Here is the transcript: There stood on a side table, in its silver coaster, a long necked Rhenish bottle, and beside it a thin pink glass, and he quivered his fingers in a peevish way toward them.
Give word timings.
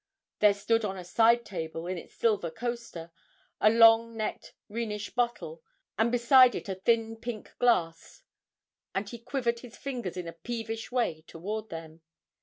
There 0.39 0.55
stood 0.55 0.83
on 0.83 0.97
a 0.97 1.03
side 1.03 1.45
table, 1.45 1.85
in 1.85 1.95
its 1.95 2.15
silver 2.15 2.49
coaster, 2.49 3.11
a 3.59 3.69
long 3.69 4.17
necked 4.17 4.55
Rhenish 4.67 5.11
bottle, 5.13 5.61
and 5.95 6.11
beside 6.11 6.55
it 6.55 6.67
a 6.67 6.73
thin 6.73 7.17
pink 7.17 7.55
glass, 7.59 8.23
and 8.95 9.07
he 9.07 9.19
quivered 9.19 9.59
his 9.59 9.77
fingers 9.77 10.17
in 10.17 10.27
a 10.27 10.33
peevish 10.33 10.91
way 10.91 11.21
toward 11.27 11.69
them. 11.69 12.01